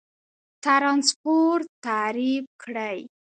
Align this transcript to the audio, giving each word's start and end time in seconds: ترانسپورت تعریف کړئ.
ترانسپورت 0.63 1.65
تعریف 1.85 2.45
کړئ. 2.63 2.99